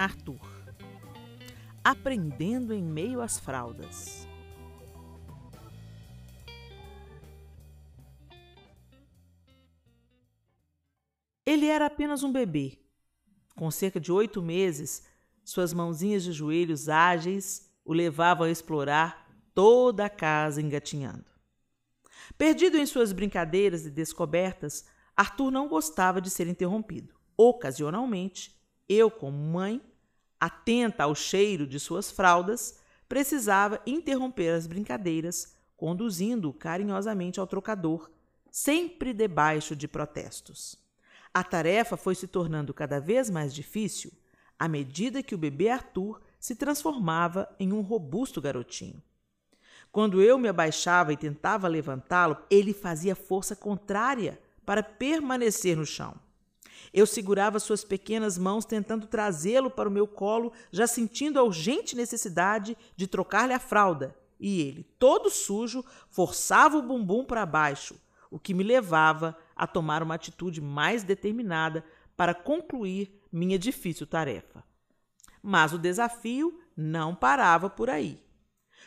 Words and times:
Arthur 0.00 0.40
Aprendendo 1.84 2.72
em 2.72 2.82
meio 2.82 3.20
às 3.20 3.38
fraldas. 3.38 4.26
Ele 11.44 11.66
era 11.66 11.84
apenas 11.84 12.22
um 12.22 12.32
bebê. 12.32 12.78
Com 13.54 13.70
cerca 13.70 14.00
de 14.00 14.10
oito 14.10 14.40
meses, 14.42 15.06
suas 15.44 15.74
mãozinhas 15.74 16.24
de 16.24 16.32
joelhos 16.32 16.88
ágeis 16.88 17.70
o 17.84 17.92
levavam 17.92 18.46
a 18.46 18.50
explorar 18.50 19.30
toda 19.54 20.06
a 20.06 20.10
casa 20.10 20.62
engatinhando. 20.62 21.26
Perdido 22.38 22.78
em 22.78 22.86
suas 22.86 23.12
brincadeiras 23.12 23.84
e 23.84 23.90
descobertas, 23.90 24.86
Arthur 25.14 25.50
não 25.50 25.68
gostava 25.68 26.22
de 26.22 26.30
ser 26.30 26.46
interrompido. 26.46 27.14
Ocasionalmente, 27.36 28.58
eu, 28.88 29.10
como 29.10 29.36
mãe, 29.36 29.89
atenta 30.40 31.04
ao 31.04 31.14
cheiro 31.14 31.66
de 31.66 31.78
suas 31.78 32.10
fraldas, 32.10 32.78
precisava 33.08 33.80
interromper 33.86 34.54
as 34.54 34.66
brincadeiras, 34.66 35.56
conduzindo-o 35.76 36.52
carinhosamente 36.52 37.38
ao 37.38 37.46
trocador, 37.46 38.10
sempre 38.50 39.12
debaixo 39.12 39.76
de 39.76 39.86
protestos. 39.86 40.76
A 41.32 41.44
tarefa 41.44 41.96
foi 41.96 42.14
se 42.14 42.26
tornando 42.26 42.72
cada 42.72 42.98
vez 42.98 43.28
mais 43.28 43.54
difícil 43.54 44.12
à 44.58 44.68
medida 44.68 45.22
que 45.22 45.34
o 45.34 45.38
bebê 45.38 45.70
Arthur 45.70 46.20
se 46.38 46.54
transformava 46.54 47.48
em 47.58 47.72
um 47.72 47.80
robusto 47.80 48.40
garotinho. 48.40 49.02
Quando 49.90 50.22
eu 50.22 50.38
me 50.38 50.48
abaixava 50.48 51.12
e 51.12 51.16
tentava 51.16 51.66
levantá-lo, 51.66 52.36
ele 52.50 52.74
fazia 52.74 53.16
força 53.16 53.56
contrária 53.56 54.38
para 54.64 54.82
permanecer 54.82 55.76
no 55.76 55.86
chão. 55.86 56.14
Eu 56.92 57.06
segurava 57.06 57.58
suas 57.58 57.84
pequenas 57.84 58.36
mãos, 58.38 58.64
tentando 58.64 59.06
trazê-lo 59.06 59.70
para 59.70 59.88
o 59.88 59.92
meu 59.92 60.06
colo, 60.06 60.52
já 60.70 60.86
sentindo 60.86 61.38
a 61.38 61.42
urgente 61.42 61.96
necessidade 61.96 62.76
de 62.96 63.06
trocar-lhe 63.06 63.52
a 63.52 63.58
fralda. 63.58 64.16
E 64.38 64.60
ele, 64.62 64.84
todo 64.98 65.30
sujo, 65.30 65.84
forçava 66.08 66.78
o 66.78 66.82
bumbum 66.82 67.24
para 67.24 67.44
baixo, 67.44 67.94
o 68.30 68.38
que 68.38 68.54
me 68.54 68.64
levava 68.64 69.36
a 69.54 69.66
tomar 69.66 70.02
uma 70.02 70.14
atitude 70.14 70.60
mais 70.60 71.02
determinada 71.02 71.84
para 72.16 72.34
concluir 72.34 73.20
minha 73.30 73.58
difícil 73.58 74.06
tarefa. 74.06 74.64
Mas 75.42 75.72
o 75.72 75.78
desafio 75.78 76.58
não 76.76 77.14
parava 77.14 77.68
por 77.68 77.90
aí. 77.90 78.22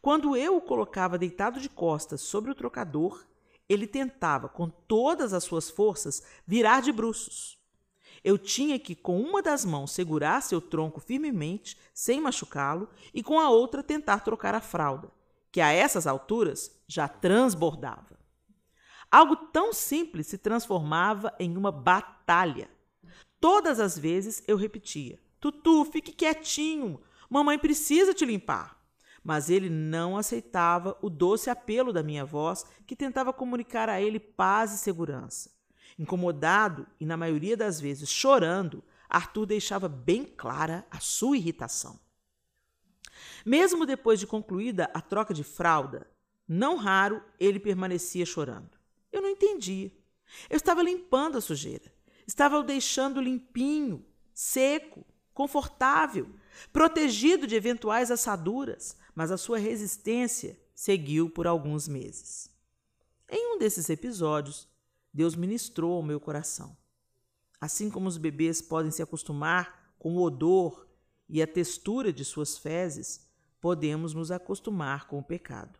Quando 0.00 0.36
eu 0.36 0.56
o 0.56 0.60
colocava 0.60 1.18
deitado 1.18 1.60
de 1.60 1.68
costas 1.68 2.20
sobre 2.20 2.50
o 2.50 2.54
trocador, 2.54 3.24
ele 3.68 3.86
tentava, 3.86 4.48
com 4.48 4.68
todas 4.68 5.32
as 5.32 5.44
suas 5.44 5.70
forças, 5.70 6.22
virar 6.46 6.80
de 6.80 6.92
bruços. 6.92 7.58
Eu 8.24 8.38
tinha 8.38 8.78
que, 8.78 8.94
com 8.94 9.20
uma 9.20 9.42
das 9.42 9.64
mãos, 9.64 9.92
segurar 9.92 10.40
seu 10.40 10.60
tronco 10.60 10.98
firmemente, 10.98 11.78
sem 11.92 12.20
machucá-lo, 12.20 12.88
e 13.12 13.22
com 13.22 13.38
a 13.38 13.50
outra 13.50 13.82
tentar 13.82 14.20
trocar 14.20 14.54
a 14.54 14.60
fralda, 14.60 15.10
que 15.52 15.60
a 15.60 15.70
essas 15.70 16.06
alturas 16.06 16.74
já 16.88 17.06
transbordava. 17.06 18.18
Algo 19.10 19.36
tão 19.36 19.72
simples 19.72 20.26
se 20.26 20.38
transformava 20.38 21.34
em 21.38 21.54
uma 21.56 21.70
batalha. 21.70 22.70
Todas 23.38 23.78
as 23.78 23.98
vezes 23.98 24.42
eu 24.48 24.56
repetia: 24.56 25.20
Tutu, 25.38 25.84
fique 25.84 26.10
quietinho, 26.10 27.00
mamãe 27.28 27.58
precisa 27.58 28.14
te 28.14 28.24
limpar 28.24 28.82
mas 29.24 29.48
ele 29.48 29.70
não 29.70 30.18
aceitava 30.18 30.98
o 31.00 31.08
doce 31.08 31.48
apelo 31.48 31.94
da 31.94 32.02
minha 32.02 32.26
voz, 32.26 32.66
que 32.86 32.94
tentava 32.94 33.32
comunicar 33.32 33.88
a 33.88 33.98
ele 33.98 34.20
paz 34.20 34.74
e 34.74 34.78
segurança. 34.78 35.50
Incomodado 35.98 36.86
e, 36.98 37.06
na 37.06 37.16
maioria 37.16 37.56
das 37.56 37.80
vezes, 37.80 38.10
chorando, 38.10 38.82
Arthur 39.08 39.46
deixava 39.46 39.88
bem 39.88 40.24
clara 40.24 40.86
a 40.90 40.98
sua 40.98 41.36
irritação. 41.36 41.98
Mesmo 43.44 43.86
depois 43.86 44.18
de 44.18 44.26
concluída 44.26 44.90
a 44.92 45.00
troca 45.00 45.32
de 45.32 45.44
fralda, 45.44 46.06
não 46.48 46.76
raro 46.76 47.22
ele 47.38 47.60
permanecia 47.60 48.26
chorando. 48.26 48.78
Eu 49.12 49.22
não 49.22 49.30
entendia. 49.30 49.92
Eu 50.50 50.56
estava 50.56 50.82
limpando 50.82 51.38
a 51.38 51.40
sujeira. 51.40 51.92
Estava 52.26 52.58
o 52.58 52.62
deixando 52.62 53.20
limpinho, 53.20 54.04
seco, 54.32 55.04
confortável, 55.32 56.28
protegido 56.72 57.46
de 57.46 57.54
eventuais 57.54 58.10
assaduras, 58.10 58.96
mas 59.14 59.30
a 59.30 59.36
sua 59.36 59.58
resistência 59.58 60.58
seguiu 60.74 61.30
por 61.30 61.46
alguns 61.46 61.86
meses. 61.86 62.50
Em 63.28 63.54
um 63.54 63.58
desses 63.58 63.88
episódios, 63.88 64.68
Deus 65.14 65.36
ministrou 65.36 65.94
ao 65.94 66.02
meu 66.02 66.18
coração. 66.18 66.76
Assim 67.60 67.88
como 67.88 68.08
os 68.08 68.18
bebês 68.18 68.60
podem 68.60 68.90
se 68.90 69.00
acostumar 69.00 69.94
com 69.96 70.16
o 70.16 70.22
odor 70.22 70.88
e 71.28 71.40
a 71.40 71.46
textura 71.46 72.12
de 72.12 72.24
suas 72.24 72.58
fezes, 72.58 73.30
podemos 73.60 74.12
nos 74.12 74.32
acostumar 74.32 75.06
com 75.06 75.20
o 75.20 75.22
pecado. 75.22 75.78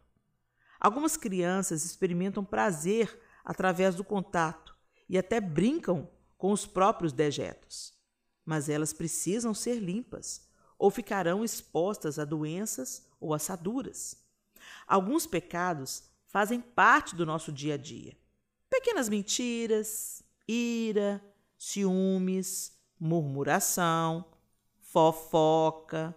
Algumas 0.79 1.17
crianças 1.17 1.85
experimentam 1.85 2.45
prazer 2.45 3.21
através 3.45 3.97
do 3.97 4.05
contato 4.05 4.77
e 5.09 5.19
até 5.19 5.41
brincam 5.41 6.09
com 6.39 6.53
os 6.53 6.65
próprios 6.65 7.13
dejetos, 7.13 7.93
mas 8.45 8.69
elas 8.69 8.93
precisam 8.93 9.53
ser 9.53 9.81
limpas 9.81 10.49
ou 10.79 10.91
ficarão 10.91 11.45
expostas 11.45 12.19
a 12.19 12.25
doenças 12.25 13.07
ou 13.19 13.35
assaduras. 13.35 14.17
Alguns 14.87 15.27
pecados 15.27 16.05
fazem 16.27 16.61
parte 16.61 17.17
do 17.17 17.27
nosso 17.27 17.53
dia 17.53 17.75
a 17.75 17.77
dia. 17.77 18.17
Pequenas 18.85 19.09
mentiras, 19.09 20.23
ira, 20.47 21.25
ciúmes, 21.57 22.77
murmuração, 23.01 24.27
fofoca. 24.79 26.15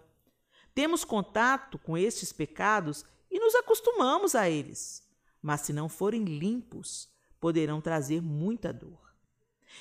Temos 0.75 1.06
contato 1.06 1.79
com 1.79 1.97
estes 1.97 2.33
pecados 2.33 3.06
e 3.31 3.39
nos 3.39 3.56
acostumamos 3.56 4.35
a 4.35 4.50
eles, 4.50 5.01
mas 5.41 5.61
se 5.61 5.72
não 5.72 5.88
forem 5.88 6.25
limpos, 6.25 7.07
poderão 7.39 7.79
trazer 7.79 8.22
muita 8.22 8.73
dor. 8.73 9.16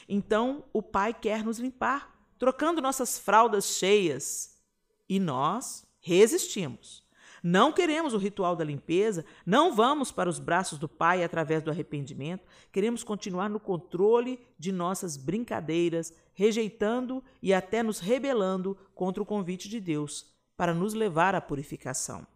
Então, 0.08 0.64
o 0.72 0.80
Pai 0.80 1.12
quer 1.12 1.42
nos 1.42 1.58
limpar, 1.58 2.16
trocando 2.38 2.80
nossas 2.80 3.18
fraldas 3.18 3.64
cheias, 3.64 4.60
e 5.08 5.18
nós 5.18 5.84
resistimos. 5.98 7.04
Não 7.42 7.72
queremos 7.72 8.14
o 8.14 8.18
ritual 8.18 8.56
da 8.56 8.64
limpeza, 8.64 9.24
não 9.44 9.74
vamos 9.74 10.10
para 10.10 10.28
os 10.28 10.38
braços 10.38 10.78
do 10.78 10.88
Pai 10.88 11.22
através 11.22 11.62
do 11.62 11.70
arrependimento, 11.70 12.46
queremos 12.72 13.04
continuar 13.04 13.48
no 13.48 13.60
controle 13.60 14.40
de 14.58 14.72
nossas 14.72 15.16
brincadeiras, 15.16 16.12
rejeitando 16.34 17.22
e 17.42 17.52
até 17.52 17.82
nos 17.82 17.98
rebelando 17.98 18.76
contra 18.94 19.22
o 19.22 19.26
convite 19.26 19.68
de 19.68 19.80
Deus 19.80 20.26
para 20.56 20.74
nos 20.74 20.94
levar 20.94 21.34
à 21.34 21.40
purificação. 21.40 22.26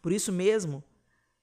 Por 0.00 0.12
isso 0.12 0.30
mesmo, 0.30 0.82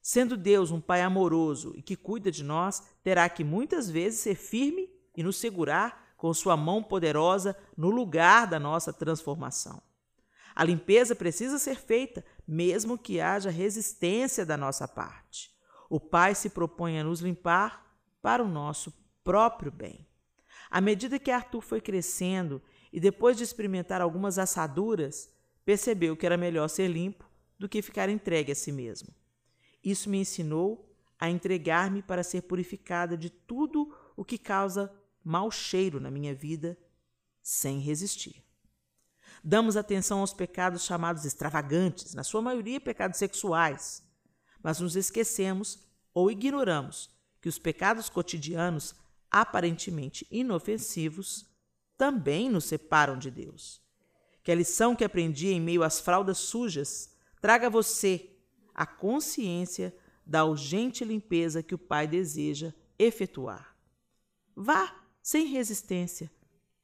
sendo 0.01 0.37
Deus 0.37 0.71
um 0.71 0.79
Pai 0.79 1.01
amoroso 1.01 1.73
e 1.75 1.81
que 1.81 1.95
cuida 1.95 2.31
de 2.31 2.43
nós, 2.43 2.83
terá 3.03 3.27
que 3.27 3.43
muitas 3.43 3.89
vezes 3.89 4.19
ser 4.19 4.35
firme 4.35 4.89
e 5.15 5.21
nos 5.21 5.37
segurar 5.37 6.13
com 6.15 6.33
sua 6.33 6.55
mão 6.55 6.81
poderosa 6.83 7.57
no 7.75 7.89
lugar 7.89 8.47
da 8.47 8.59
nossa 8.59 8.93
transformação. 8.93 9.81
A 10.55 10.63
limpeza 10.63 11.15
precisa 11.15 11.57
ser 11.57 11.75
feita, 11.75 12.23
mesmo 12.47 12.97
que 12.97 13.19
haja 13.19 13.49
resistência 13.49 14.45
da 14.45 14.57
nossa 14.57 14.87
parte. 14.87 15.51
O 15.89 15.99
Pai 15.99 16.35
se 16.35 16.49
propõe 16.49 16.99
a 16.99 17.03
nos 17.03 17.21
limpar 17.21 17.97
para 18.21 18.43
o 18.43 18.47
nosso 18.47 18.93
próprio 19.23 19.71
bem. 19.71 20.07
À 20.69 20.79
medida 20.79 21.19
que 21.19 21.31
Arthur 21.31 21.61
foi 21.61 21.81
crescendo 21.81 22.61
e 22.91 22.99
depois 22.99 23.37
de 23.37 23.43
experimentar 23.43 24.01
algumas 24.01 24.37
assaduras, 24.37 25.29
percebeu 25.65 26.15
que 26.15 26.25
era 26.25 26.37
melhor 26.37 26.67
ser 26.67 26.87
limpo 26.87 27.29
do 27.57 27.69
que 27.69 27.81
ficar 27.81 28.09
entregue 28.09 28.51
a 28.51 28.55
si 28.55 28.71
mesmo. 28.71 29.13
Isso 29.83 30.09
me 30.09 30.19
ensinou 30.19 30.95
a 31.19 31.29
entregar-me 31.29 32.01
para 32.01 32.23
ser 32.23 32.43
purificada 32.43 33.17
de 33.17 33.29
tudo 33.29 33.93
o 34.15 34.25
que 34.25 34.37
causa 34.37 34.91
mau 35.23 35.51
cheiro 35.51 35.99
na 35.99 36.09
minha 36.09 36.33
vida, 36.33 36.77
sem 37.41 37.79
resistir. 37.79 38.43
Damos 39.43 39.75
atenção 39.75 40.19
aos 40.19 40.33
pecados 40.33 40.83
chamados 40.83 41.25
extravagantes, 41.25 42.13
na 42.13 42.23
sua 42.23 42.41
maioria 42.41 42.79
pecados 42.79 43.17
sexuais, 43.17 44.03
mas 44.61 44.79
nos 44.79 44.95
esquecemos 44.95 45.79
ou 46.13 46.29
ignoramos 46.29 47.09
que 47.41 47.49
os 47.49 47.57
pecados 47.57 48.07
cotidianos, 48.07 48.93
aparentemente 49.31 50.27
inofensivos, 50.29 51.45
também 51.97 52.49
nos 52.49 52.65
separam 52.65 53.17
de 53.17 53.31
Deus. 53.31 53.81
Que 54.43 54.51
a 54.51 54.55
lição 54.55 54.95
que 54.95 55.03
aprendi 55.03 55.49
em 55.49 55.61
meio 55.61 55.83
às 55.83 55.99
fraldas 55.99 56.37
sujas 56.37 57.11
traga 57.41 57.67
a 57.67 57.69
você 57.69 58.29
a 58.73 58.85
consciência 58.85 59.95
da 60.25 60.45
urgente 60.45 61.03
limpeza 61.03 61.63
que 61.63 61.75
o 61.75 61.79
Pai 61.79 62.07
deseja 62.07 62.73
efetuar. 62.97 63.75
Vá, 64.55 65.03
sem 65.21 65.47
resistência, 65.47 66.31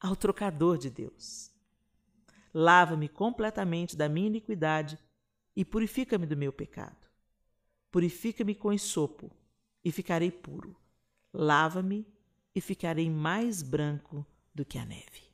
ao 0.00 0.16
trocador 0.16 0.76
de 0.78 0.90
Deus. 0.90 1.50
Lava-me 2.52 3.08
completamente 3.08 3.96
da 3.96 4.08
minha 4.08 4.26
iniquidade 4.26 4.98
e 5.54 5.64
purifica-me 5.64 6.26
do 6.26 6.36
meu 6.36 6.52
pecado. 6.52 7.08
Purifica-me 7.90 8.54
com 8.54 8.72
esopo 8.72 9.30
e 9.84 9.90
ficarei 9.90 10.30
puro. 10.30 10.76
Lava-me 11.32 12.06
e 12.54 12.60
ficarei 12.60 13.10
mais 13.10 13.62
branco 13.62 14.26
do 14.54 14.64
que 14.64 14.78
a 14.78 14.84
neve. 14.84 15.27